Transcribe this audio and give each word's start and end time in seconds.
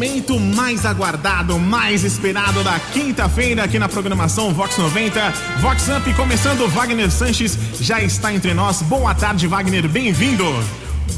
momento 0.00 0.40
mais 0.40 0.86
aguardado, 0.86 1.58
mais 1.58 2.04
esperado 2.04 2.64
da 2.64 2.80
quinta-feira 2.80 3.64
aqui 3.64 3.78
na 3.78 3.86
programação 3.86 4.50
Vox 4.54 4.78
90. 4.78 5.30
Vox 5.60 5.88
Up 5.88 6.14
começando, 6.14 6.66
Wagner 6.68 7.10
Sanches 7.10 7.58
já 7.78 8.00
está 8.00 8.32
entre 8.32 8.54
nós. 8.54 8.80
Boa 8.80 9.14
tarde, 9.14 9.46
Wagner, 9.46 9.86
bem-vindo. 9.86 10.42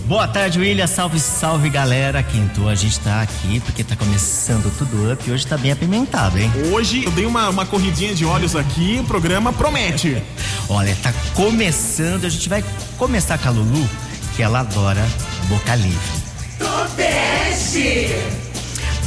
Boa 0.06 0.26
tarde, 0.26 0.58
William. 0.58 0.88
Salve, 0.88 1.20
salve, 1.20 1.70
galera. 1.70 2.24
Quinto, 2.24 2.68
a 2.68 2.74
gente 2.74 2.98
tá 2.98 3.22
aqui 3.22 3.60
porque 3.60 3.84
tá 3.84 3.94
começando 3.94 4.68
tudo 4.76 5.12
up 5.12 5.22
e 5.28 5.32
hoje 5.32 5.46
tá 5.46 5.56
bem 5.56 5.70
apimentado, 5.70 6.36
hein? 6.36 6.50
Hoje 6.72 7.04
eu 7.04 7.12
dei 7.12 7.24
uma, 7.24 7.50
uma 7.50 7.64
corridinha 7.64 8.12
de 8.12 8.24
olhos 8.24 8.56
aqui, 8.56 8.98
o 9.00 9.04
programa 9.04 9.52
promete. 9.52 10.20
Olha, 10.68 10.96
tá 11.00 11.14
começando, 11.34 12.24
a 12.24 12.28
gente 12.28 12.48
vai 12.48 12.64
começar 12.98 13.38
com 13.38 13.46
a 13.46 13.52
Lulu, 13.52 13.88
que 14.34 14.42
ela 14.42 14.58
adora 14.58 15.06
boca 15.48 15.72
livre. 15.76 16.20
Tobeste! 16.58 18.51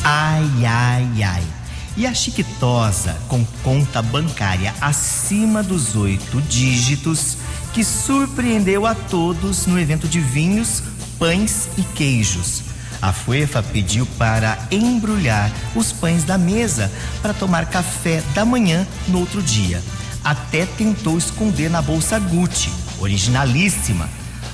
Ai, 0.08 0.64
ai, 0.68 1.24
ai. 1.24 1.44
E 1.98 2.06
a 2.06 2.14
Chiquitosa, 2.14 3.18
com 3.28 3.44
conta 3.64 4.04
bancária 4.04 4.72
acima 4.80 5.64
dos 5.64 5.96
oito 5.96 6.40
dígitos, 6.44 7.38
que 7.74 7.84
surpreendeu 7.84 8.86
a 8.86 8.94
todos 8.94 9.66
no 9.66 9.80
evento 9.80 10.08
de 10.08 10.20
vinhos, 10.20 10.84
pães 11.18 11.70
e 11.76 11.82
queijos. 11.82 12.62
A 13.02 13.12
Fuefa 13.12 13.64
pediu 13.64 14.06
para 14.16 14.60
embrulhar 14.70 15.52
os 15.76 15.92
pães 15.92 16.24
da 16.24 16.38
mesa 16.38 16.92
para 17.20 17.34
tomar 17.34 17.66
café 17.66 18.22
da 18.36 18.46
manhã 18.46 18.86
no 19.08 19.22
outro 19.22 19.42
dia. 19.42 19.82
Até 20.24 20.68
tentou 20.68 21.18
esconder 21.18 21.68
na 21.68 21.82
bolsa 21.82 22.20
Gucci, 22.20 22.70
originalíssima, 23.00 24.08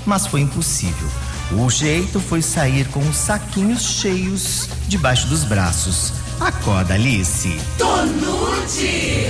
mas 0.05 0.25
foi 0.25 0.39
impossível. 0.39 1.09
O 1.57 1.69
jeito 1.69 2.19
foi 2.19 2.41
sair 2.41 2.85
com 2.87 2.99
os 3.07 3.15
saquinhos 3.17 3.81
cheios 3.81 4.69
debaixo 4.87 5.27
dos 5.27 5.43
braços. 5.43 6.13
Acorda, 6.39 6.93
Alice. 6.93 7.59
Tonute! 7.77 9.27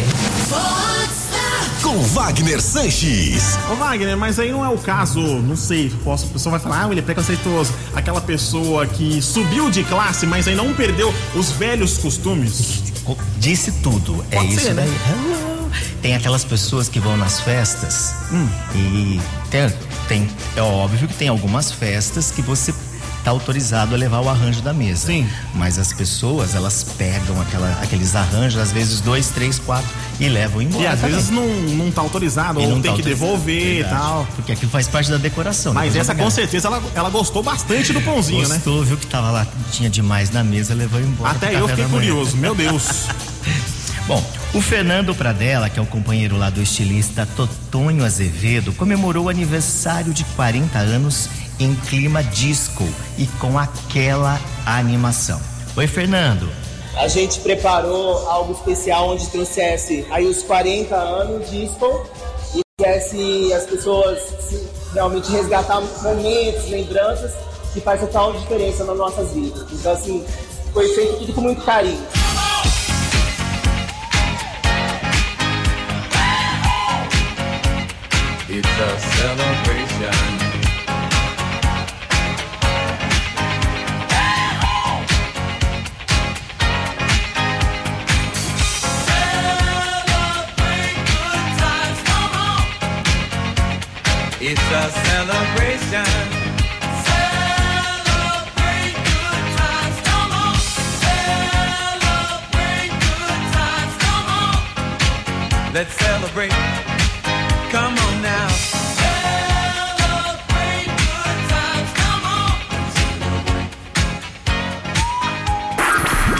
Força! 0.47 1.81
Com 1.81 1.97
Wagner 2.14 2.61
Sanches. 2.61 3.58
Ô 3.72 3.75
Wagner, 3.75 4.16
mas 4.16 4.39
aí 4.39 4.52
não 4.52 4.64
é 4.64 4.69
o 4.69 4.77
caso, 4.77 5.19
não 5.19 5.55
sei, 5.55 5.89
posso, 6.03 6.25
a 6.27 6.30
pessoa 6.30 6.52
vai 6.52 6.59
falar, 6.59 6.86
ah, 6.86 6.92
ele 6.92 6.99
é 6.99 7.03
preconceituoso. 7.03 7.73
Aquela 7.95 8.22
pessoa 8.22 8.86
que 8.86 9.22
subiu 9.22 9.69
de 9.72 9.83
classe, 9.83 10.25
mas 10.27 10.47
aí 10.47 10.55
não 10.55 10.73
perdeu 10.73 11.14
os 11.36 11.52
velhos 11.52 11.97
costumes. 11.97 12.83
Disse 13.39 13.72
tudo. 13.83 14.23
é 14.31 14.36
Pode 14.38 14.53
isso 14.53 14.61
ser, 14.66 14.73
né? 14.75 14.83
daí. 14.86 14.95
Hello. 15.11 15.52
Tem 16.02 16.16
aquelas 16.16 16.44
pessoas 16.44 16.88
que 16.88 16.99
vão 16.99 17.17
nas 17.17 17.39
festas 17.42 18.14
Hum. 18.31 18.47
e 18.75 19.19
tem, 19.49 19.72
tem. 20.12 20.28
É 20.58 20.62
óbvio 20.62 21.08
que 21.08 21.14
tem 21.14 21.30
algumas 21.30 21.72
festas 21.72 22.31
que 22.31 22.42
você 22.42 22.73
tá 23.23 23.31
autorizado 23.31 23.95
a 23.95 23.98
levar 23.98 24.20
o 24.20 24.28
arranjo 24.28 24.62
da 24.62 24.73
mesa. 24.73 25.08
Sim. 25.08 25.30
Mas 25.56 25.80
as 25.80 25.94
pessoas, 25.94 26.54
elas 26.54 26.84
pegam 26.98 27.40
aquela, 27.40 27.80
aqueles 27.81 28.14
arranjos, 28.14 28.59
às 28.59 28.73
vezes 28.73 29.00
dois, 29.00 29.30
três, 29.30 29.58
quatro, 29.58 29.88
e 30.20 30.28
levam 30.28 30.62
embora. 30.62 30.84
E 30.84 30.88
às 30.88 31.00
também. 31.00 31.16
vezes 31.16 31.30
não, 31.30 31.48
não 31.48 31.89
tá 31.92 32.02
autorizado, 32.02 32.59
E 32.59 32.64
ou 32.64 32.72
não 32.72 32.82
tem 32.82 32.92
tá 32.92 32.98
que 32.98 33.04
devolver 33.04 33.80
e 33.80 33.84
tal. 33.86 34.28
Porque 34.36 34.52
aquilo 34.52 34.70
faz 34.70 34.89
parte 34.89 35.09
da 35.09 35.17
decoração. 35.17 35.73
Mas 35.73 35.94
depois 35.94 36.09
essa 36.09 36.22
com 36.22 36.30
certeza 36.30 36.67
ela, 36.67 36.84
ela 36.94 37.09
gostou 37.09 37.42
bastante 37.42 37.94
do 37.94 38.02
pãozinho, 38.02 38.50
né? 38.50 38.56
Gostou, 38.56 38.84
viu 38.84 38.98
que 38.98 39.08
tava 39.08 39.32
lá, 39.32 39.48
tinha 39.72 39.89
demais 39.89 40.30
na 40.30 40.44
mesa, 40.44 40.73
levou 40.73 41.00
embora. 41.00 41.32
Até 41.32 41.56
eu 41.56 41.70
fiquei 41.70 41.86
curioso, 41.86 42.36
meu 42.36 42.54
Deus. 42.54 43.06
Bom, 44.08 44.22
o 44.53 44.59
Fernando 44.59 45.16
Pradella, 45.16 45.69
que 45.69 45.80
é 45.80 45.81
o 45.81 45.85
companheiro 45.85 46.38
lá 46.38 46.49
do 46.49 46.61
estilista 46.61 47.25
Totonho 47.38 48.03
Azevedo, 48.03 48.73
comemorou 48.73 49.25
o 49.25 49.30
aniversário 49.30 50.13
de 50.13 50.25
40 50.35 50.77
anos 50.77 51.30
em 51.58 51.73
clima 51.73 52.21
disco 52.21 52.85
e 53.17 53.27
com 53.39 53.58
aquela 53.58 54.37
animação. 54.65 55.39
Oi, 55.77 55.87
Fernando. 55.87 56.49
A 56.98 57.08
gente 57.08 57.39
preparou 57.39 58.27
algo 58.27 58.52
especial 58.52 59.11
onde 59.11 59.26
trouxesse 59.30 60.05
aí 60.11 60.26
os 60.26 60.43
40 60.43 60.95
anos 60.95 61.49
disco 61.49 62.05
e 62.53 62.61
fizesse 62.77 63.53
as 63.53 63.65
pessoas 63.65 64.20
realmente 64.93 65.31
resgatar 65.31 65.80
momentos, 65.80 66.67
lembranças 66.67 67.31
que 67.73 67.80
faz 67.80 68.02
total 68.02 68.33
diferença 68.33 68.83
nas 68.83 68.97
nossas 68.97 69.31
vidas. 69.31 69.65
Então 69.71 69.93
assim, 69.93 70.26
foi 70.73 70.93
feito 70.93 71.20
tudo 71.20 71.33
com 71.33 71.42
muito 71.42 71.61
carinho. 71.61 72.20
It's 78.64 78.70
a 78.70 78.99
celebration. 79.17 80.14
It's 94.44 94.61
a 94.61 94.92
celebration. 95.08 96.05
Celebrate 97.10 98.45
good 99.10 99.45
times, 99.58 99.98
come 100.05 100.32
on. 100.38 100.55
Celebrate 101.02 102.94
good 103.10 103.42
times, 103.58 103.94
come 104.04 104.27
on. 104.38 105.73
Let's 105.73 105.94
celebrate. 105.95 106.54
Come 107.71 107.98
on 107.98 108.11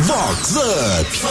Vox 0.02 0.56
Up. 0.56 1.22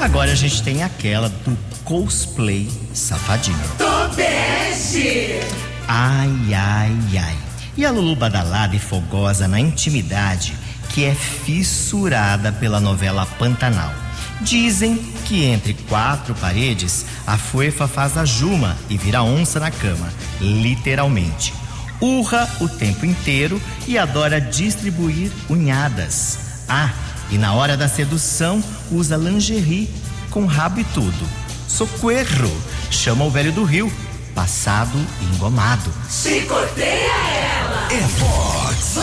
Agora 0.00 0.32
a 0.32 0.34
gente 0.34 0.62
tem 0.62 0.82
aquela 0.82 1.28
do 1.28 1.56
cosplay 1.84 2.68
safadinho. 2.92 3.58
Tobeste! 3.78 5.40
Ai, 5.86 6.54
ai, 6.54 6.96
ai. 7.18 7.36
E 7.76 7.84
a 7.84 7.90
Lulu 7.90 8.16
badalada 8.16 8.74
e 8.74 8.78
fogosa 8.78 9.46
na 9.46 9.60
intimidade, 9.60 10.54
que 10.88 11.04
é 11.04 11.14
fissurada 11.14 12.50
pela 12.50 12.80
novela 12.80 13.26
Pantanal. 13.38 13.92
Dizem 14.40 14.96
que 15.26 15.44
entre 15.44 15.74
quatro 15.74 16.34
paredes, 16.34 17.04
a 17.26 17.36
Fuefa 17.36 17.86
faz 17.86 18.16
a 18.16 18.24
Juma 18.24 18.76
e 18.88 18.96
vira 18.96 19.22
onça 19.22 19.60
na 19.60 19.70
cama, 19.70 20.12
literalmente. 20.40 21.52
Urra 22.00 22.48
o 22.60 22.68
tempo 22.68 23.04
inteiro 23.04 23.60
e 23.86 23.98
adora 23.98 24.40
distribuir 24.40 25.30
unhadas. 25.48 26.38
Ah, 26.66 26.90
e 27.30 27.36
na 27.36 27.52
hora 27.52 27.76
da 27.76 27.88
sedução 27.88 28.62
usa 28.90 29.16
lingerie 29.16 29.90
com 30.30 30.46
rabo 30.46 30.80
e 30.80 30.84
tudo. 30.84 31.28
Socorro! 31.68 32.50
Chama 32.90 33.24
o 33.24 33.30
velho 33.30 33.52
do 33.52 33.64
rio, 33.64 33.92
passado 34.34 34.98
e 35.20 35.34
engomado. 35.34 35.92
Chicoteia 36.08 37.12
ela! 37.12 37.88
É 37.92 38.00
Vox 38.18 38.96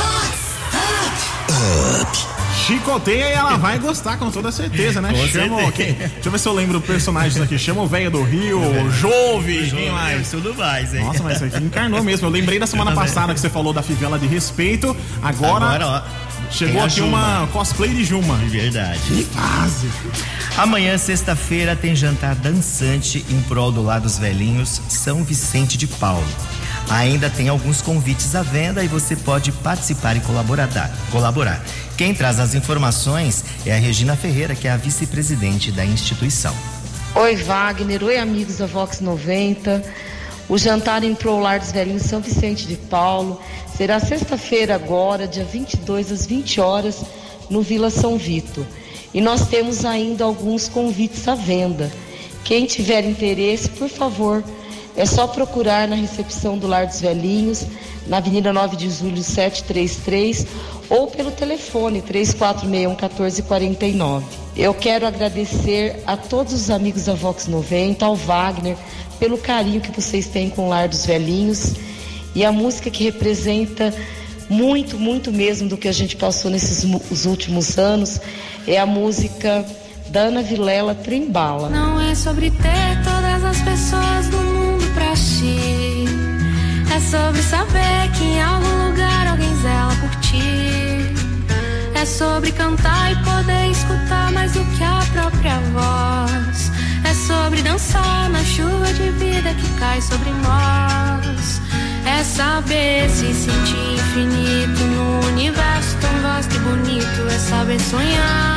Chicoteia 2.68 3.30
e 3.30 3.32
ela 3.32 3.56
vai 3.58 3.80
gostar 3.80 4.18
com 4.18 4.30
toda 4.30 4.52
certeza, 4.52 5.00
né? 5.02 5.10
Com 5.14 5.26
Chama 5.28 5.62
certeza. 5.62 5.72
quem- 5.72 5.94
Deixa 5.94 6.12
eu 6.26 6.32
ver 6.32 6.38
se 6.40 6.48
eu 6.50 6.54
lembro 6.54 6.82
personagens 6.82 7.40
aqui. 7.42 7.58
Chama 7.58 7.82
o 7.82 7.88
velho 7.88 8.12
do 8.12 8.22
Rio, 8.24 8.60
o 8.60 8.92
Jove, 8.92 9.70
quem 9.70 9.90
mais? 9.90 10.30
Tudo 10.30 10.54
mais, 10.54 10.94
hein? 10.94 11.06
Nossa, 11.06 11.24
mas 11.24 11.38
isso 11.42 11.46
aqui 11.46 11.64
encarnou 11.64 12.04
mesmo. 12.04 12.28
Eu 12.28 12.32
lembrei 12.32 12.60
da 12.60 12.68
semana 12.68 12.92
também. 12.92 13.08
passada 13.08 13.34
que 13.34 13.40
você 13.40 13.50
falou 13.50 13.72
da 13.72 13.82
fivela 13.82 14.20
de 14.20 14.28
respeito. 14.28 14.96
Agora, 15.24 15.66
Agora, 15.66 15.88
ó. 15.88 16.52
chegou 16.52 16.84
aqui 16.84 16.98
Juma. 16.98 17.40
uma 17.40 17.48
cosplay 17.48 17.94
de 17.94 18.04
Juma. 18.04 18.36
Verdade. 18.36 19.00
Que 19.00 19.24
fase. 19.24 19.88
Amanhã, 20.58 20.98
sexta-feira, 20.98 21.74
tem 21.76 21.96
jantar 21.96 22.36
dançante 22.36 23.26
em 23.30 23.40
prol 23.44 23.72
do 23.72 23.82
Lar 23.82 24.02
dos 24.02 24.18
Velhinhos, 24.18 24.82
São 24.90 25.24
Vicente 25.24 25.78
de 25.78 25.88
Paulo. 25.88 26.26
Ainda 26.90 27.30
tem 27.30 27.48
alguns 27.50 27.82
convites 27.82 28.36
à 28.36 28.42
venda 28.42 28.84
e 28.84 28.88
você 28.88 29.16
pode 29.16 29.52
participar 29.54 30.18
e 30.18 30.20
colaborar. 30.22 30.68
colaborar. 31.12 31.62
Quem 31.98 32.14
traz 32.14 32.40
as 32.40 32.54
informações 32.54 33.44
é 33.66 33.74
a 33.74 33.80
Regina 33.80 34.16
Ferreira, 34.16 34.54
que 34.54 34.68
é 34.68 34.72
a 34.72 34.78
vice-presidente 34.78 35.72
da 35.72 35.84
instituição. 35.84 36.56
Oi, 37.16 37.36
Wagner. 37.38 38.04
Oi, 38.04 38.20
amigos 38.20 38.58
da 38.58 38.68
Vox 38.68 39.02
90. 39.02 39.84
O 40.48 40.60
jantar 40.60 41.04
em 41.04 41.16
Pro 41.16 41.40
Lar 41.40 41.60
dos 41.60 41.72
Velhinhos 41.72 42.04
São 42.04 42.22
Vicente 42.22 42.68
de 42.68 42.76
Paulo 42.76 43.42
será 43.76 44.00
sexta-feira 44.00 44.76
agora, 44.76 45.28
dia 45.28 45.44
22 45.44 46.12
às 46.12 46.28
20 46.28 46.62
horas, 46.62 47.04
no 47.50 47.64
Vila 47.64 47.90
São 47.90 48.16
Vito. 48.16 48.64
E 49.12 49.20
nós 49.20 49.48
temos 49.48 49.84
ainda 49.84 50.24
alguns 50.24 50.68
convites 50.68 51.28
à 51.28 51.34
venda. 51.34 51.92
Quem 52.44 52.68
tiver 52.68 53.06
interesse, 53.06 53.70
por 53.70 53.90
favor, 53.90 54.44
é 54.98 55.06
só 55.06 55.26
procurar 55.28 55.88
na 55.88 55.96
recepção 55.96 56.58
do 56.58 56.68
Lar 56.68 56.88
dos 56.88 57.00
Velhinhos, 57.00 57.66
na 58.08 58.18
Avenida 58.18 58.52
9 58.52 58.76
de 58.76 58.90
Julho 58.90 59.24
733, 59.24 60.48
ou 60.90 61.08
pelo 61.08 61.32
telefone 61.32 62.02
3461-1449. 62.02 64.24
Eu 64.56 64.74
quero 64.74 65.06
agradecer 65.06 66.02
a 66.08 66.18
todos 66.18 66.54
os 66.54 66.72
amigos 66.72 67.06
da 67.06 67.14
Vox 67.14 67.46
90, 67.46 68.04
ao 68.04 68.16
Wagner, 68.16 68.76
pelo 69.20 69.38
carinho 69.38 69.80
que 69.80 69.92
vocês 69.92 70.26
têm 70.28 70.50
com 70.50 70.66
o 70.66 70.70
Lar 70.70 70.90
dos 70.90 71.06
Velhinhos 71.06 71.76
e 72.34 72.44
a 72.44 72.52
música 72.52 72.90
que 72.90 73.04
representa 73.04 73.94
muito, 74.50 74.98
muito 74.98 75.32
mesmo 75.32 75.70
do 75.70 75.78
que 75.78 75.88
a 75.88 75.92
gente 75.92 76.16
passou 76.16 76.50
nesses 76.50 76.84
os 77.12 77.26
últimos 77.26 77.78
anos 77.78 78.20
é 78.66 78.80
a 78.80 78.86
música 78.86 79.66
da 80.10 80.22
Ana 80.22 80.42
Vilela 80.42 80.96
Trembala. 80.96 81.70
Não 81.70 82.00
é 82.00 82.16
sobre 82.16 82.50
ter 82.52 83.04
todas 83.04 83.44
as 83.44 83.62
pessoas 83.62 84.30
do. 84.30 84.47
É 86.98 87.00
sobre 87.00 87.44
saber 87.44 88.10
que 88.18 88.24
em 88.24 88.42
algum 88.42 88.88
lugar 88.88 89.28
alguém 89.28 89.56
zela 89.62 89.94
por 90.02 90.10
ti. 90.20 91.14
É 91.94 92.04
sobre 92.04 92.52
cantar 92.52 93.12
e 93.12 93.16
poder 93.18 93.70
escutar 93.70 94.32
mais 94.32 94.54
do 94.54 94.66
que 94.76 94.84
a 94.84 95.06
própria 95.14 95.60
voz. 95.74 96.72
É 97.04 97.14
sobre 97.14 97.62
dançar 97.62 98.32
na 98.32 98.44
chuva 98.44 98.92
de 98.94 99.12
vida 99.12 99.54
que 99.54 99.80
cai 99.80 100.02
sobre 100.02 100.32
nós. 100.42 101.62
É 102.04 102.24
saber 102.24 103.08
se 103.12 103.32
sentir 103.32 103.94
infinito 103.94 104.84
no 104.86 105.28
universo 105.28 105.96
tão 106.02 106.22
vasto 106.24 106.56
e 106.56 106.60
bonito. 106.62 107.28
É 107.30 107.38
saber 107.38 107.80
sonhar. 107.80 108.57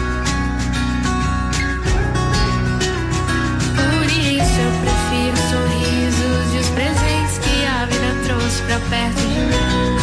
Pra 8.71 8.79
perto 8.89 9.19
de 9.19 9.27
mim. 9.27 9.97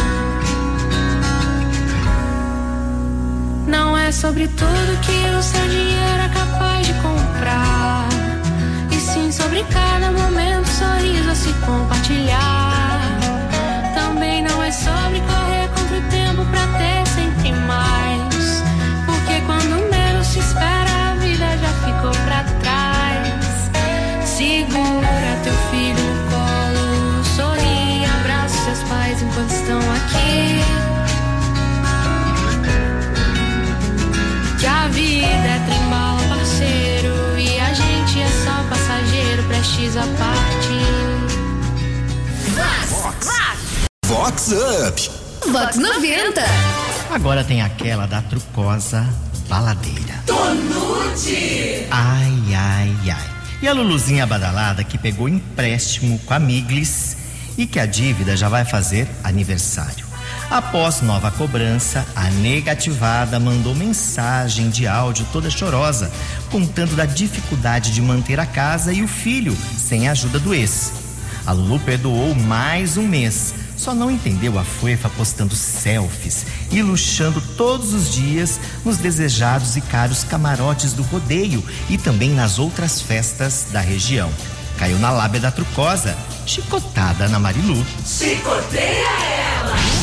Não 3.67 3.97
é 3.97 4.11
sobre 4.11 4.47
tudo 4.47 4.99
que 5.01 5.37
o 5.37 5.41
seu 5.41 5.67
dinheiro 5.69 6.23
é 6.23 6.29
capaz 6.29 6.85
de 6.85 6.93
comprar. 6.95 8.07
E 8.91 8.95
sim 8.95 9.31
sobre 9.31 9.63
cada 9.63 10.11
momento, 10.11 10.67
sorriso 10.67 11.31
a 11.31 11.35
se 11.35 11.51
compartilhar. 11.65 12.48
Prestes 39.89 39.97
a 39.97 40.05
partir. 40.17 40.99
Vox 44.05 44.51
Up. 44.51 45.09
Vox 45.51 45.77
90. 45.77 46.41
Agora 47.11 47.43
tem 47.43 47.61
aquela 47.61 48.05
da 48.05 48.21
trucosa 48.21 49.07
baladeira. 49.47 50.23
Tonute. 50.25 51.87
Ai, 51.89 52.55
ai, 52.55 52.95
ai. 53.09 53.29
E 53.61 53.67
a 53.67 53.73
Luluzinha 53.73 54.25
badalada 54.25 54.83
que 54.83 54.97
pegou 54.97 55.27
empréstimo 55.27 56.19
com 56.19 56.33
a 56.33 56.39
Miglis 56.39 57.17
e 57.57 57.65
que 57.65 57.79
a 57.79 57.85
dívida 57.85 58.37
já 58.37 58.47
vai 58.47 58.63
fazer 58.65 59.07
aniversário. 59.23 60.08
Após 60.49 61.01
nova 61.01 61.29
cobrança, 61.29 62.03
a 62.15 62.27
negativada 62.31 63.39
mandou 63.39 63.75
mensagem 63.75 64.67
de 64.71 64.87
áudio 64.87 65.23
toda 65.31 65.47
chorosa, 65.47 66.11
contando 66.49 66.95
da 66.95 67.05
dificuldade 67.05 67.91
de 67.91 68.01
manter 68.01 68.39
a 68.39 68.47
casa 68.47 68.91
e 68.91 69.03
o 69.03 69.07
filho 69.07 69.55
sem 69.77 70.07
a 70.07 70.11
ajuda 70.11 70.39
do 70.39 70.51
ex. 70.51 70.91
A 71.45 71.51
Lulu 71.51 71.79
perdoou 71.79 72.33
mais 72.33 72.97
um 72.97 73.07
mês, 73.07 73.53
só 73.77 73.93
não 73.93 74.09
entendeu 74.09 74.57
a 74.57 74.63
Fuefa 74.63 75.07
postando 75.09 75.55
selfies 75.55 76.47
e 76.71 76.81
luxando 76.81 77.39
todos 77.55 77.93
os 77.93 78.11
dias 78.11 78.59
nos 78.83 78.97
desejados 78.97 79.77
e 79.77 79.81
caros 79.81 80.23
camarotes 80.23 80.93
do 80.93 81.03
rodeio 81.03 81.63
e 81.87 81.95
também 81.95 82.31
nas 82.31 82.57
outras 82.57 82.99
festas 82.99 83.67
da 83.71 83.81
região. 83.81 84.31
Caiu 84.79 84.97
na 84.97 85.11
lábia 85.11 85.41
da 85.41 85.51
trucosa, 85.51 86.17
chicotada 86.47 87.27
na 87.27 87.37
Marilu. 87.37 87.85
Chicoteia 88.03 89.07
ela. 89.31 89.38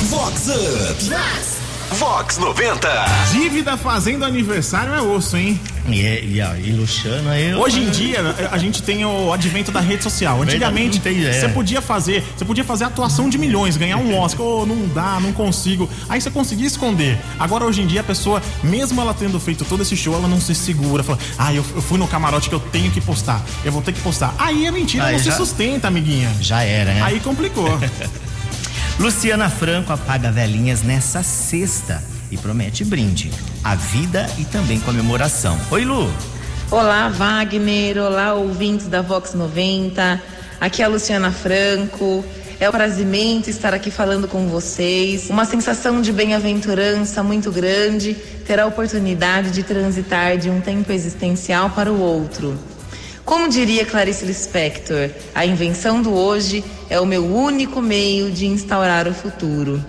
Vox 0.08 0.48
Up. 0.48 1.96
Vox 1.96 2.38
90. 2.38 2.88
Dívida 3.32 3.76
fazendo 3.76 4.24
aniversário 4.24 4.94
é 4.94 5.02
osso, 5.02 5.36
hein? 5.36 5.60
E, 5.88 6.00
e, 6.00 6.40
ó, 6.40 6.54
e 6.54 6.70
luxando 6.70 7.28
aí. 7.28 7.52
Hoje 7.54 7.80
em 7.80 7.90
dia, 7.90 8.20
a 8.52 8.58
gente 8.58 8.82
tem 8.84 9.04
o 9.04 9.32
advento 9.32 9.72
da 9.72 9.80
rede 9.80 10.04
social. 10.04 10.40
Antigamente, 10.42 11.00
é. 11.04 11.32
você 11.32 11.48
podia 11.48 11.80
fazer, 11.80 12.22
você 12.36 12.44
podia 12.44 12.62
fazer 12.62 12.84
atuação 12.84 13.28
de 13.28 13.36
milhões, 13.36 13.76
ganhar 13.76 13.96
um 13.96 14.16
Oscar. 14.16 14.46
Oh, 14.46 14.64
não 14.64 14.86
dá, 14.88 15.18
não 15.20 15.32
consigo. 15.32 15.88
Aí 16.08 16.20
você 16.20 16.30
conseguia 16.30 16.66
esconder. 16.66 17.18
Agora, 17.38 17.64
hoje 17.64 17.82
em 17.82 17.86
dia, 17.86 18.00
a 18.00 18.04
pessoa, 18.04 18.40
mesmo 18.62 19.00
ela 19.00 19.12
tendo 19.12 19.40
feito 19.40 19.64
todo 19.64 19.82
esse 19.82 19.96
show, 19.96 20.14
ela 20.14 20.28
não 20.28 20.40
se 20.40 20.54
segura. 20.54 21.02
Fala, 21.02 21.18
ah, 21.36 21.52
eu, 21.52 21.64
eu 21.74 21.82
fui 21.82 21.98
no 21.98 22.06
camarote 22.06 22.48
que 22.48 22.54
eu 22.54 22.60
tenho 22.60 22.92
que 22.92 23.00
postar. 23.00 23.44
Eu 23.64 23.72
vou 23.72 23.82
ter 23.82 23.92
que 23.92 24.00
postar. 24.00 24.32
Aí 24.38 24.66
é 24.66 24.70
mentira, 24.70 25.06
Aí 25.06 25.16
não 25.16 25.22
já- 25.22 25.32
se 25.32 25.36
sustenta, 25.36 25.88
amiguinha. 25.88 26.32
Já 26.40 26.62
era, 26.62 26.94
né? 26.94 27.02
Aí 27.02 27.18
complicou. 27.18 27.66
Luciana 28.98 29.50
Franco 29.50 29.92
apaga 29.92 30.32
velhinhas 30.32 30.82
nessa 30.82 31.22
sexta 31.22 32.02
e 32.30 32.38
promete 32.38 32.82
brinde, 32.82 33.30
a 33.62 33.74
vida 33.74 34.26
e 34.38 34.44
também 34.46 34.80
comemoração. 34.80 35.60
Oi, 35.70 35.84
Lu. 35.84 36.10
Olá, 36.70 37.10
Wagner. 37.10 37.98
Olá, 37.98 38.32
ouvintes 38.32 38.88
da 38.88 39.02
Vox 39.02 39.34
90. 39.34 40.22
Aqui 40.58 40.80
é 40.80 40.86
a 40.86 40.88
Luciana 40.88 41.30
Franco. 41.30 42.24
É 42.58 42.70
um 42.70 42.72
prazimento 42.72 43.50
estar 43.50 43.74
aqui 43.74 43.90
falando 43.90 44.26
com 44.26 44.48
vocês. 44.48 45.28
Uma 45.28 45.44
sensação 45.44 46.00
de 46.00 46.10
bem-aventurança 46.10 47.22
muito 47.22 47.52
grande 47.52 48.14
ter 48.46 48.58
a 48.58 48.66
oportunidade 48.66 49.50
de 49.50 49.62
transitar 49.62 50.38
de 50.38 50.48
um 50.48 50.58
tempo 50.62 50.90
existencial 50.90 51.68
para 51.68 51.92
o 51.92 52.00
outro. 52.00 52.58
Como 53.26 53.48
diria 53.48 53.84
Clarice 53.84 54.24
Lispector, 54.24 55.10
a 55.34 55.44
invenção 55.44 56.00
do 56.00 56.14
hoje 56.14 56.62
é 56.88 57.00
o 57.00 57.04
meu 57.04 57.26
único 57.26 57.82
meio 57.82 58.30
de 58.30 58.46
instaurar 58.46 59.08
o 59.08 59.12
futuro. 59.12 59.84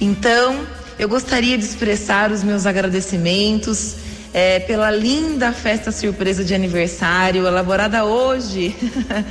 Então, 0.00 0.66
eu 0.98 1.06
gostaria 1.06 1.58
de 1.58 1.64
expressar 1.64 2.32
os 2.32 2.42
meus 2.42 2.64
agradecimentos 2.64 3.96
eh, 4.32 4.60
pela 4.60 4.90
linda 4.90 5.52
festa 5.52 5.92
surpresa 5.92 6.42
de 6.42 6.54
aniversário 6.54 7.46
elaborada 7.46 8.06
hoje 8.06 8.74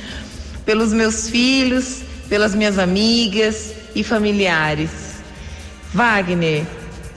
pelos 0.64 0.92
meus 0.92 1.28
filhos, 1.28 2.02
pelas 2.28 2.54
minhas 2.54 2.78
amigas 2.78 3.72
e 3.96 4.04
familiares. 4.04 4.90
Wagner, 5.92 6.64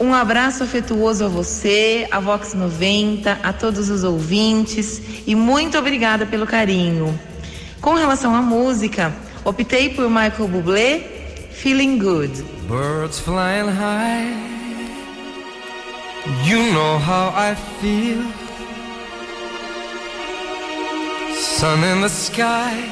um 0.03 0.13
abraço 0.13 0.63
afetuoso 0.63 1.23
a 1.23 1.27
você, 1.29 2.05
a 2.11 2.19
Vox 2.19 2.53
90, 2.53 3.39
a 3.41 3.53
todos 3.53 3.89
os 3.89 4.03
ouvintes 4.03 5.01
e 5.25 5.33
muito 5.33 5.77
obrigada 5.77 6.25
pelo 6.25 6.45
carinho. 6.45 7.17
Com 7.79 7.93
relação 7.93 8.35
à 8.35 8.41
música, 8.41 9.15
optei 9.45 9.89
por 9.89 10.09
Michael 10.09 10.49
Bublé, 10.49 10.99
Feeling 11.51 11.99
Good. 11.99 12.43
Birds 12.67 13.19
flying 13.19 13.69
high. 13.69 14.53
You 16.45 16.73
know 16.73 16.99
how 16.99 17.33
I 17.35 17.55
feel. 17.79 18.23
Sun 21.33 21.81
in 21.85 22.01
the 22.01 22.09
sky. 22.09 22.91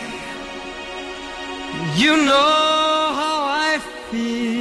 You 1.98 2.16
know 2.16 3.14
how 3.14 3.48
I 3.50 3.80
feel. 4.10 4.61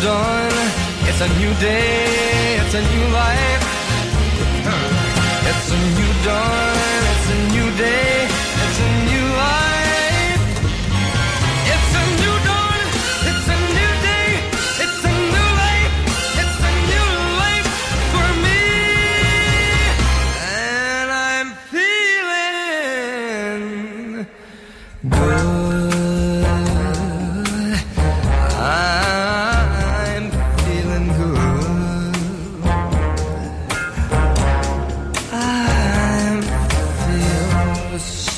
dawn, 0.00 0.52
it's 1.08 1.20
a 1.20 1.28
new 1.38 1.52
day, 1.60 2.56
it's 2.60 2.74
a 2.74 2.82
new 2.92 3.06
life. 3.12 3.64
It's 5.44 5.70
a 5.70 5.78
new 5.98 6.12
dawn, 6.24 6.61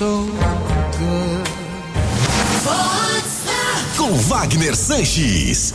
so 0.04 0.26
good. 0.98 1.44
Com 3.96 4.12
Wagner 4.18 4.76
Sanches. 4.76 5.72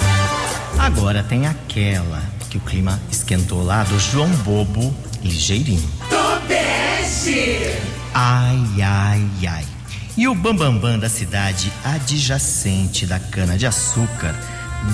Agora 0.77 1.23
tem 1.23 1.47
aquela 1.47 2.21
que 2.47 2.57
o 2.57 2.61
clima 2.61 3.01
esquentou 3.11 3.63
lá 3.63 3.83
do 3.83 3.99
João 3.99 4.29
Bobo 4.29 4.93
ligeirinho. 5.23 5.89
Tobeste! 6.09 7.75
Ai, 8.13 8.81
ai, 8.83 9.27
ai. 9.47 9.65
E 10.15 10.27
o 10.27 10.35
bambambam 10.35 10.99
da 10.99 11.09
cidade 11.09 11.71
adjacente 11.83 13.07
da 13.07 13.19
cana-de-açúcar, 13.19 14.35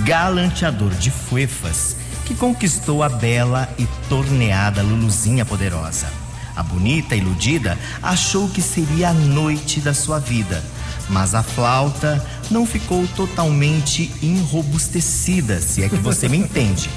galanteador 0.06 0.92
de 0.92 1.12
fuefas, 1.12 1.98
que 2.26 2.36
conquistou 2.36 3.04
a 3.04 3.10
bela 3.10 3.68
e 3.78 3.86
torneada 4.08 4.82
Luluzinha 4.82 5.44
Poderosa. 5.44 6.25
A 6.56 6.64
bonita 6.64 7.16
iludida 7.16 7.78
achou 8.02 8.48
que 8.48 8.62
seria 8.62 9.10
a 9.10 9.14
noite 9.14 9.80
da 9.82 9.94
sua 9.94 10.20
vida, 10.20 10.64
mas 11.10 11.36
a 11.36 11.44
flauta 11.44 12.26
não 12.50 12.66
ficou 12.66 13.06
totalmente 13.16 14.12
enrobustecida, 14.22 15.60
se 15.62 15.84
é 15.84 15.90
que 15.90 15.98
você 15.98 16.30
me 16.30 16.38
entende. 16.38 16.90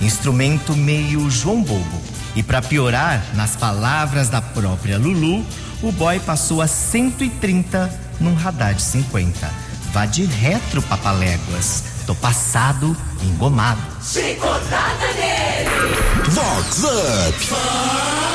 Instrumento 0.00 0.76
meio 0.76 1.30
João 1.30 1.62
Bobo. 1.62 2.02
E 2.34 2.42
para 2.42 2.60
piorar, 2.60 3.24
nas 3.34 3.56
palavras 3.56 4.28
da 4.28 4.42
própria 4.42 4.98
Lulu, 4.98 5.44
o 5.82 5.90
boy 5.92 6.18
passou 6.20 6.60
a 6.60 6.66
130 6.66 7.90
num 8.20 8.34
radar 8.34 8.74
de 8.74 8.82
50. 8.82 9.50
Vá 9.92 10.04
de 10.04 10.24
retro, 10.24 10.82
papaléguas. 10.82 11.84
Tô 12.06 12.14
passado, 12.14 12.94
engomado. 13.22 13.80
Chicotada 14.02 15.06
nele! 15.14 15.96
Vox 16.30 16.84
Up. 16.84 18.25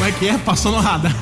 Como 0.00 0.08
é 0.08 0.12
que 0.12 0.28
é? 0.30 0.38
Passou 0.38 0.72
no 0.72 0.80
radar. 0.80 1.14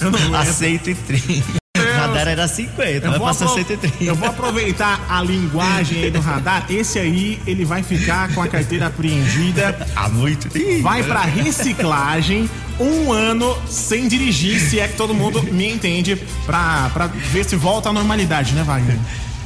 Eu 0.00 0.08
não 0.12 0.18
lembro. 0.20 0.36
A 0.36 0.44
130. 0.44 1.44
O 1.76 1.96
radar 1.98 2.28
era 2.28 2.46
50, 2.46 3.10
vai 3.10 3.18
passar 3.18 3.46
apro- 3.46 3.56
130. 3.58 4.04
eu 4.04 4.14
vou 4.14 4.28
aproveitar 4.28 5.04
a 5.08 5.20
linguagem 5.20 6.04
aí 6.04 6.10
do 6.12 6.20
radar. 6.20 6.66
Esse 6.70 7.00
aí, 7.00 7.42
ele 7.44 7.64
vai 7.64 7.82
ficar 7.82 8.32
com 8.32 8.40
a 8.40 8.46
carteira 8.46 8.86
apreendida. 8.86 9.76
Há 9.96 10.08
muito 10.08 10.48
tempo. 10.48 10.82
Vai 10.84 11.02
pra 11.02 11.22
reciclagem. 11.22 12.48
Um 12.78 13.10
ano 13.12 13.58
sem 13.68 14.06
dirigir, 14.06 14.60
se 14.60 14.78
é 14.78 14.86
que 14.86 14.94
todo 14.96 15.12
mundo 15.12 15.42
me 15.42 15.68
entende, 15.72 16.14
pra, 16.46 16.88
pra 16.94 17.08
ver 17.08 17.44
se 17.44 17.56
volta 17.56 17.88
à 17.88 17.92
normalidade, 17.92 18.52
né, 18.54 18.62
Wagner? 18.62 18.98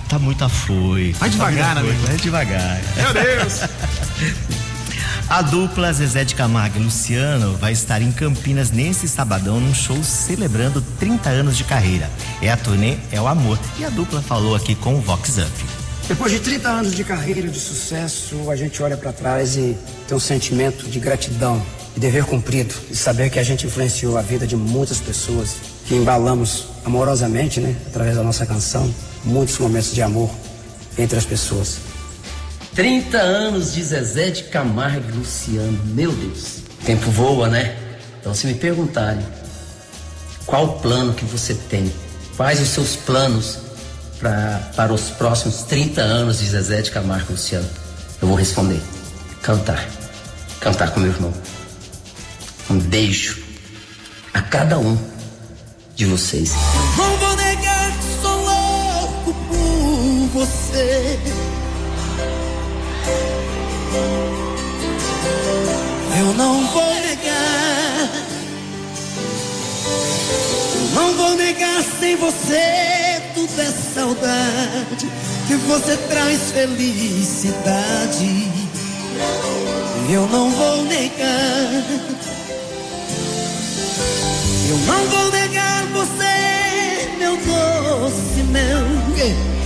Tá 0.07 0.19
muito 0.19 0.45
afoito. 0.45 1.19
Vai 1.19 1.31
devagar, 1.31 1.75
tá 1.77 1.81
amigo. 1.81 1.99
Vai 2.07 2.17
devagar. 2.17 2.79
Meu 2.95 3.15
Deus! 3.15 3.61
A 5.31 5.43
dupla 5.43 5.93
Zezé 5.93 6.25
de 6.25 6.35
Camargo 6.35 6.79
e 6.79 6.83
Luciano 6.83 7.55
vai 7.59 7.73
estar 7.73 8.01
em 8.01 8.11
Campinas 8.11 8.71
nesse 8.71 9.07
sabadão 9.07 9.61
num 9.61 9.75
show 9.75 10.03
celebrando 10.03 10.81
30 10.99 11.29
anos 11.29 11.55
de 11.55 11.65
carreira. 11.65 12.11
É 12.41 12.51
a 12.51 12.57
turnê 12.57 12.97
É 13.13 13.21
o 13.21 13.27
Amor. 13.27 13.59
E 13.79 13.85
a 13.85 13.91
dupla 13.91 14.23
falou 14.23 14.57
aqui 14.57 14.75
com 14.75 14.95
o 14.95 15.03
Vox 15.03 15.37
Up. 15.37 15.53
Depois 16.09 16.33
de 16.33 16.41
30 16.41 16.69
anos 16.71 16.95
de 16.95 17.05
carreira 17.05 17.47
de 17.47 17.61
sucesso, 17.61 18.51
a 18.51 18.57
gente 18.57 18.83
olha 18.83 18.97
para 18.97 19.13
trás 19.13 19.55
e 19.55 19.77
tem 20.07 20.17
um 20.17 20.21
sentimento 20.21 20.89
de 20.89 20.99
gratidão 20.99 21.63
e 21.95 22.01
dever 22.01 22.25
cumprido, 22.25 22.75
de 22.89 22.97
saber 22.97 23.29
que 23.29 23.39
a 23.39 23.43
gente 23.43 23.67
influenciou 23.67 24.17
a 24.17 24.23
vida 24.23 24.47
de 24.47 24.57
muitas 24.57 24.99
pessoas, 24.99 25.57
que 25.85 25.95
embalamos 25.95 26.69
amorosamente, 26.87 27.61
né, 27.61 27.77
através 27.87 28.17
da 28.17 28.23
nossa 28.23 28.47
canção, 28.47 28.91
muitos 29.25 29.59
momentos 29.59 29.93
de 29.93 30.01
amor 30.01 30.31
entre 30.97 31.19
as 31.19 31.27
pessoas. 31.27 31.88
30 32.79 33.19
anos 33.19 33.75
de 33.75 33.83
Zezé 33.83 34.31
de 34.31 34.45
Camargo 34.45 35.05
e 35.09 35.13
Luciano. 35.17 35.77
Meu 35.87 36.13
Deus. 36.13 36.59
O 36.81 36.85
tempo 36.85 37.11
voa, 37.11 37.49
né? 37.49 37.77
Então, 38.21 38.33
se 38.33 38.47
me 38.47 38.55
perguntarem 38.55 39.27
qual 40.47 40.65
o 40.65 40.73
plano 40.79 41.13
que 41.13 41.25
você 41.25 41.55
tem, 41.55 41.93
quais 42.37 42.61
os 42.61 42.69
seus 42.69 42.95
planos 42.95 43.59
pra, 44.21 44.71
para 44.77 44.93
os 44.93 45.11
próximos 45.11 45.65
30 45.65 46.01
anos 46.01 46.39
de 46.39 46.47
Zezé 46.47 46.81
de 46.81 46.93
Camargo 46.93 47.27
e 47.31 47.33
Luciano, 47.33 47.69
eu 48.23 48.29
vou 48.29 48.37
responder: 48.37 48.81
cantar. 49.43 49.85
Cantar 50.61 50.93
com 50.93 51.01
meu 51.01 51.11
irmão. 51.11 51.35
Um 52.71 52.79
beijo 52.79 53.43
a 54.33 54.41
cada 54.41 54.79
um 54.79 54.97
de 55.97 56.07
vocês. 56.07 56.53
Não 56.97 57.17
vou 57.17 57.37
negar 57.39 57.91
que 57.99 58.23
sou 58.23 58.37
louco 58.37 59.35
por 59.49 60.45
você. 60.45 61.19
Eu 66.19 66.35
não 66.35 66.67
vou 66.67 66.95
negar. 66.95 68.11
Eu 70.75 70.95
não 70.95 71.15
vou 71.15 71.37
negar 71.37 71.83
sem 72.01 72.17
você 72.17 72.99
tudo 73.35 73.61
é 73.61 73.67
saudade. 73.95 75.09
Que 75.47 75.55
você 75.55 75.97
traz 76.09 76.51
felicidade. 76.51 78.49
Eu 80.11 80.27
não 80.27 80.51
vou 80.51 80.85
negar. 80.85 81.85
Eu 84.69 84.79
não 84.87 85.07
vou 85.07 85.31
negar 85.31 85.87
você, 85.87 87.09
meu 87.19 87.37
doce 87.37 88.43
mel. 88.51 89.58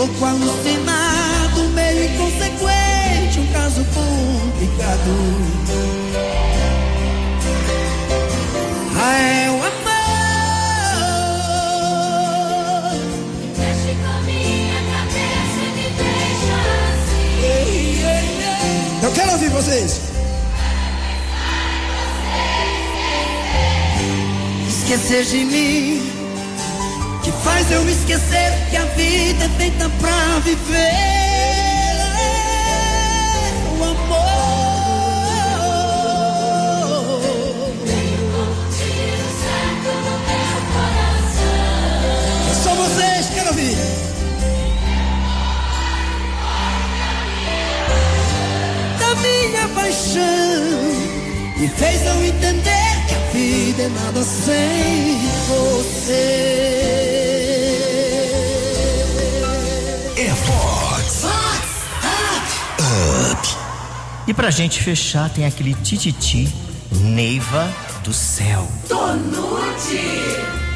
Louco 0.00 0.24
alucinado, 0.24 1.60
meio 1.74 2.04
inconsequente, 2.04 3.38
um 3.38 3.46
caso 3.52 3.84
complicado. 3.84 5.10
Ah, 8.96 9.18
é 9.18 9.50
o 9.50 9.56
amor. 9.56 9.80
Mexe 13.58 13.94
com 14.00 14.16
minha 14.24 14.80
cabeça 14.90 15.60
e 15.60 15.68
me 15.76 15.88
deixa 16.00 16.56
assim. 16.88 17.24
Ei, 17.44 18.00
ei, 18.00 18.28
ei. 18.40 19.04
Eu 19.04 19.10
quero 19.12 19.32
ouvir 19.32 19.50
vocês. 19.50 20.00
Esquecer 24.66 25.24
de 25.24 25.44
mim, 25.44 25.89
esquecer 28.10 28.52
que 28.70 28.76
a 28.76 28.84
vida 28.86 29.44
é 29.44 29.48
feita 29.50 29.88
pra 30.00 30.38
viver 30.40 30.80
o 33.78 33.84
amor. 33.84 34.26
Eu 42.48 42.54
sou 42.62 42.74
vocês, 42.74 43.28
quero 43.32 43.48
ouvir. 43.48 43.76
Da 48.98 49.14
minha 49.20 49.68
paixão, 49.68 50.82
me 51.56 51.68
fez 51.68 52.04
não 52.04 52.24
entender 52.24 53.06
que 53.06 53.14
a 53.14 53.18
vida 53.32 53.82
é 53.82 53.88
nada 53.88 54.22
sem. 54.24 54.79
E 64.30 64.32
pra 64.32 64.48
gente 64.48 64.80
fechar, 64.80 65.28
tem 65.28 65.44
aquele 65.44 65.74
tititi 65.74 66.48
Neiva 67.00 67.68
do 68.04 68.12
céu. 68.12 68.70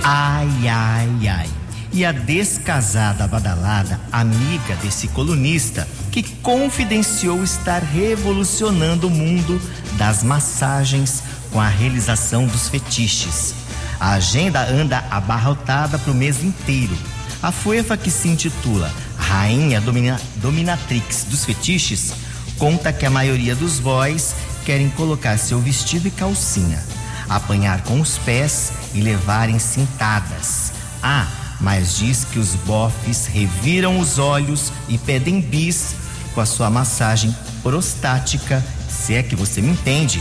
Ai, 0.02 0.48
ai, 0.68 1.28
ai. 1.28 1.48
E 1.92 2.04
a 2.04 2.10
descasada 2.10 3.28
badalada, 3.28 4.00
amiga 4.10 4.74
desse 4.82 5.06
colunista, 5.06 5.86
que 6.10 6.24
confidenciou 6.42 7.44
estar 7.44 7.80
revolucionando 7.80 9.06
o 9.06 9.10
mundo 9.10 9.62
das 9.96 10.24
massagens 10.24 11.22
com 11.52 11.60
a 11.60 11.68
realização 11.68 12.46
dos 12.48 12.68
fetiches. 12.68 13.54
A 14.00 14.14
agenda 14.14 14.68
anda 14.68 15.04
abarrotada 15.08 15.96
pro 15.96 16.12
mês 16.12 16.42
inteiro. 16.42 16.98
A 17.40 17.52
FUEFA, 17.52 17.96
que 17.96 18.10
se 18.10 18.26
intitula 18.26 18.90
Rainha 19.16 19.80
Domina- 19.80 20.20
Dominatrix 20.36 21.22
dos 21.30 21.44
Fetiches, 21.44 22.12
conta 22.58 22.92
que 22.92 23.06
a 23.06 23.10
maioria 23.10 23.54
dos 23.54 23.78
boys 23.78 24.34
querem 24.64 24.88
colocar 24.90 25.38
seu 25.38 25.60
vestido 25.60 26.08
e 26.08 26.10
calcinha, 26.10 26.82
apanhar 27.28 27.82
com 27.82 28.00
os 28.00 28.18
pés 28.18 28.72
e 28.94 29.00
levarem 29.00 29.58
cintadas. 29.58 30.72
Ah, 31.02 31.26
mas 31.60 31.96
diz 31.96 32.24
que 32.24 32.38
os 32.38 32.54
bofes 32.54 33.26
reviram 33.26 33.98
os 33.98 34.18
olhos 34.18 34.72
e 34.88 34.98
pedem 34.98 35.40
bis 35.40 35.94
com 36.34 36.40
a 36.40 36.46
sua 36.46 36.68
massagem 36.68 37.34
prostática, 37.62 38.64
se 38.88 39.14
é 39.14 39.22
que 39.22 39.36
você 39.36 39.60
me 39.60 39.70
entende, 39.70 40.20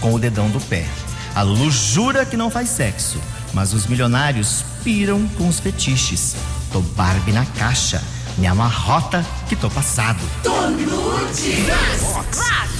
com 0.00 0.12
o 0.12 0.18
dedão 0.18 0.50
do 0.50 0.60
pé. 0.60 0.84
A 1.34 1.42
Lulu 1.42 1.70
jura 1.70 2.24
que 2.24 2.36
não 2.36 2.50
faz 2.50 2.68
sexo, 2.68 3.18
mas 3.52 3.72
os 3.72 3.86
milionários 3.86 4.64
piram 4.84 5.26
com 5.28 5.48
os 5.48 5.58
fetiches. 5.58 6.36
Tô 6.70 6.80
Barbie 6.80 7.32
na 7.32 7.46
caixa, 7.46 8.02
me 8.38 8.46
amarrota 8.46 9.24
que 9.48 9.56
tô 9.56 9.70
passado. 9.70 10.18
Vox 12.00 12.73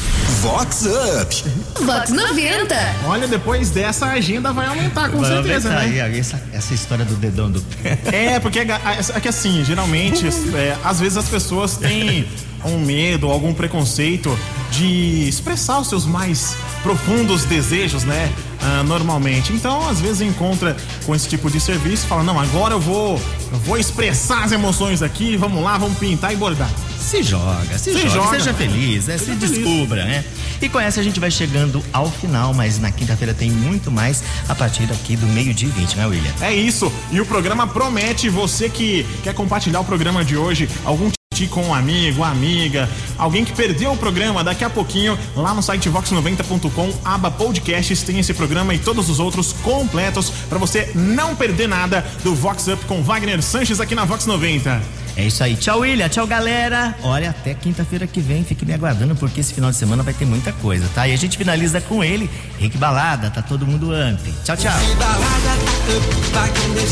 Up. 0.84 1.84
Vox 1.84 2.10
90. 2.10 2.74
Olha, 3.06 3.26
depois 3.26 3.70
dessa 3.70 4.06
a 4.06 4.12
agenda 4.12 4.52
vai 4.52 4.66
aumentar, 4.66 5.10
com 5.10 5.18
Vai 5.20 5.30
certeza, 5.30 5.68
aumentar 5.68 5.88
né? 5.88 6.00
aí, 6.02 6.18
essa, 6.18 6.42
essa 6.52 6.74
história 6.74 7.04
do 7.04 7.14
dedão 7.14 7.50
do 7.50 7.60
pé. 7.60 7.98
É, 8.12 8.40
porque 8.40 8.60
é, 8.60 8.66
é 9.14 9.20
que 9.20 9.28
assim, 9.28 9.64
geralmente, 9.64 10.26
é, 10.54 10.76
às 10.84 11.00
vezes 11.00 11.16
as 11.16 11.28
pessoas 11.28 11.76
têm 11.76 12.26
um 12.64 12.78
medo, 12.78 13.30
algum 13.30 13.52
preconceito 13.52 14.36
de 14.70 15.28
expressar 15.28 15.80
os 15.80 15.88
seus 15.88 16.06
mais 16.06 16.56
profundos 16.82 17.44
desejos, 17.44 18.04
né? 18.04 18.32
ah, 18.64 18.82
normalmente. 18.82 19.52
Então, 19.52 19.86
às 19.88 20.00
vezes 20.00 20.22
encontra 20.22 20.76
com 21.04 21.14
esse 21.14 21.28
tipo 21.28 21.50
de 21.50 21.60
serviço 21.60 22.06
e 22.06 22.08
fala: 22.08 22.22
Não, 22.22 22.40
agora 22.40 22.74
eu 22.74 22.80
vou, 22.80 23.20
eu 23.52 23.58
vou 23.58 23.76
expressar 23.76 24.44
as 24.44 24.52
emoções 24.52 25.02
aqui, 25.02 25.36
vamos 25.36 25.62
lá, 25.62 25.76
vamos 25.76 25.98
pintar 25.98 26.32
e 26.32 26.36
bordar. 26.36 26.70
Se 27.04 27.22
joga, 27.22 27.78
se, 27.78 27.92
Se 27.92 28.08
joga, 28.08 28.08
joga, 28.08 28.38
seja 28.38 28.54
feliz, 28.54 29.06
né? 29.06 29.18
se 29.18 29.26
feliz. 29.26 29.50
descubra, 29.50 30.04
né? 30.04 30.24
E 30.60 30.68
com 30.70 30.80
essa 30.80 31.00
a 31.00 31.04
gente 31.04 31.20
vai 31.20 31.30
chegando 31.30 31.84
ao 31.92 32.10
final, 32.10 32.54
mas 32.54 32.78
na 32.78 32.90
quinta-feira 32.90 33.34
tem 33.34 33.50
muito 33.50 33.90
mais 33.90 34.24
a 34.48 34.54
partir 34.54 34.86
daqui 34.86 35.14
do 35.14 35.26
meio-dia 35.26 35.68
e 35.68 35.70
20, 35.70 35.96
né, 35.96 36.06
William? 36.06 36.32
É 36.40 36.52
isso. 36.54 36.90
E 37.12 37.20
o 37.20 37.26
programa 37.26 37.66
promete 37.66 38.30
você 38.30 38.70
que 38.70 39.06
quer 39.22 39.34
compartilhar 39.34 39.80
o 39.80 39.84
programa 39.84 40.24
de 40.24 40.34
hoje, 40.36 40.68
algum 40.82 41.10
titi 41.34 41.46
com 41.46 41.62
um 41.62 41.74
amigo, 41.74 42.24
amiga, 42.24 42.88
alguém 43.18 43.44
que 43.44 43.52
perdeu 43.52 43.92
o 43.92 43.96
programa, 43.96 44.42
daqui 44.42 44.64
a 44.64 44.70
pouquinho, 44.70 45.18
lá 45.36 45.52
no 45.52 45.62
site 45.62 45.90
vox90.com, 45.90 46.90
aba 47.04 47.30
podcasts, 47.30 48.02
tem 48.02 48.18
esse 48.18 48.32
programa 48.32 48.74
e 48.74 48.78
todos 48.78 49.10
os 49.10 49.20
outros 49.20 49.52
completos 49.52 50.30
para 50.48 50.58
você 50.58 50.90
não 50.94 51.36
perder 51.36 51.68
nada 51.68 52.04
do 52.22 52.34
Vox 52.34 52.66
Up 52.68 52.82
com 52.86 53.02
Wagner 53.02 53.42
Sanches 53.42 53.78
aqui 53.78 53.94
na 53.94 54.06
Vox 54.06 54.24
90. 54.24 55.03
É 55.16 55.24
isso 55.24 55.42
aí. 55.44 55.56
Tchau, 55.56 55.80
William. 55.80 56.08
Tchau, 56.08 56.26
galera. 56.26 56.94
Olha, 57.02 57.30
até 57.30 57.54
quinta-feira 57.54 58.06
que 58.06 58.20
vem. 58.20 58.44
Fique 58.44 58.64
me 58.64 58.74
aguardando, 58.74 59.14
porque 59.14 59.40
esse 59.40 59.54
final 59.54 59.70
de 59.70 59.76
semana 59.76 60.02
vai 60.02 60.12
ter 60.12 60.24
muita 60.24 60.52
coisa, 60.52 60.88
tá? 60.94 61.06
E 61.06 61.12
a 61.12 61.16
gente 61.16 61.38
finaliza 61.38 61.80
com 61.80 62.02
ele, 62.02 62.28
Rick 62.58 62.76
Balada. 62.78 63.30
Tá 63.30 63.42
todo 63.42 63.66
mundo 63.66 63.92
ampli. 63.92 64.34
Tchau, 64.44 64.56
tchau. 64.56 64.72
Balada 64.98 65.24
tá 65.44 65.54
up, 65.94 66.06
Wagner 66.32 66.88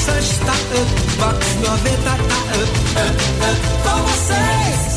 tá 0.46 0.52
up, 0.52 0.92
Vox 1.18 1.46
90 1.56 2.02
tá 2.02 2.14
up, 2.14 2.26
up, 2.98 3.16
up, 3.48 3.60
com 3.82 4.02
vocês. 4.04 4.92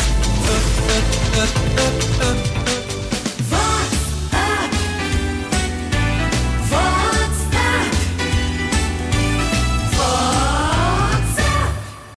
Up, 0.46 0.66
up, 1.42 2.50
up, 2.50 2.55